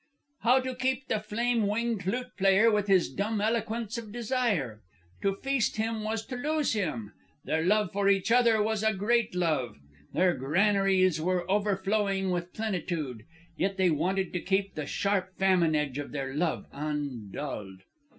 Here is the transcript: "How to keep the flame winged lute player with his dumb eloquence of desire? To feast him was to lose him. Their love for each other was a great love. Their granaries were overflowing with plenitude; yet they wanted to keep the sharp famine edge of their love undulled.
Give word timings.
"How 0.39 0.59
to 0.61 0.73
keep 0.73 1.09
the 1.09 1.19
flame 1.19 1.67
winged 1.67 2.07
lute 2.07 2.35
player 2.35 2.71
with 2.71 2.87
his 2.87 3.07
dumb 3.07 3.39
eloquence 3.39 3.99
of 3.99 4.11
desire? 4.11 4.81
To 5.21 5.35
feast 5.43 5.77
him 5.77 6.03
was 6.03 6.25
to 6.25 6.35
lose 6.37 6.73
him. 6.73 7.13
Their 7.45 7.63
love 7.63 7.91
for 7.91 8.09
each 8.09 8.31
other 8.31 8.63
was 8.63 8.81
a 8.83 8.95
great 8.95 9.35
love. 9.35 9.77
Their 10.11 10.33
granaries 10.33 11.21
were 11.21 11.45
overflowing 11.47 12.31
with 12.31 12.51
plenitude; 12.51 13.25
yet 13.57 13.77
they 13.77 13.91
wanted 13.91 14.33
to 14.33 14.41
keep 14.41 14.73
the 14.73 14.87
sharp 14.87 15.37
famine 15.37 15.75
edge 15.75 15.99
of 15.99 16.13
their 16.13 16.33
love 16.33 16.65
undulled. 16.71 17.81